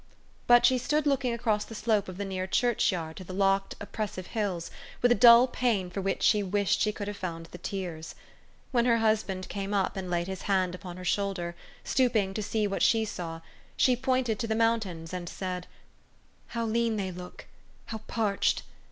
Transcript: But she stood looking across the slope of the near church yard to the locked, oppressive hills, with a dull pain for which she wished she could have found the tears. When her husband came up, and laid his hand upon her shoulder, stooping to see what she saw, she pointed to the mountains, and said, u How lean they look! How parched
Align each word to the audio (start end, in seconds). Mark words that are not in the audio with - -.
But 0.47 0.65
she 0.65 0.79
stood 0.79 1.05
looking 1.05 1.31
across 1.31 1.63
the 1.63 1.75
slope 1.75 2.09
of 2.09 2.17
the 2.17 2.25
near 2.25 2.47
church 2.47 2.91
yard 2.91 3.17
to 3.17 3.23
the 3.23 3.35
locked, 3.35 3.75
oppressive 3.79 4.25
hills, 4.25 4.71
with 4.99 5.11
a 5.11 5.13
dull 5.13 5.45
pain 5.45 5.91
for 5.91 6.01
which 6.01 6.23
she 6.23 6.41
wished 6.41 6.81
she 6.81 6.91
could 6.91 7.07
have 7.07 7.17
found 7.17 7.45
the 7.51 7.59
tears. 7.59 8.15
When 8.71 8.85
her 8.85 8.97
husband 8.97 9.47
came 9.47 9.75
up, 9.75 9.95
and 9.95 10.09
laid 10.09 10.25
his 10.25 10.41
hand 10.49 10.73
upon 10.73 10.97
her 10.97 11.05
shoulder, 11.05 11.55
stooping 11.83 12.33
to 12.33 12.41
see 12.41 12.65
what 12.65 12.81
she 12.81 13.05
saw, 13.05 13.41
she 13.77 13.95
pointed 13.95 14.39
to 14.39 14.47
the 14.47 14.55
mountains, 14.55 15.13
and 15.13 15.29
said, 15.29 15.67
u 15.67 15.69
How 16.47 16.65
lean 16.65 16.95
they 16.95 17.11
look! 17.11 17.45
How 17.85 17.99
parched 18.07 18.63